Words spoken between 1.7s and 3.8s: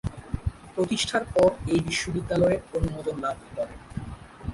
এই বিশ্ববিদ্যালয়ের অনুমোদন লাভ করে।